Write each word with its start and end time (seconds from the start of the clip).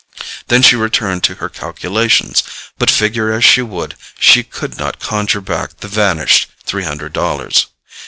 Then 0.47 0.63
she 0.63 0.75
returned 0.75 1.23
to 1.25 1.35
her 1.35 1.47
calculations; 1.47 2.41
but 2.79 2.89
figure 2.89 3.31
as 3.31 3.45
she 3.45 3.61
would, 3.61 3.95
she 4.17 4.41
could 4.43 4.75
not 4.79 4.97
conjure 4.97 5.41
back 5.41 5.77
the 5.77 5.87
vanished 5.87 6.47
three 6.65 6.85
hundred 6.85 7.13
dollars. 7.13 7.67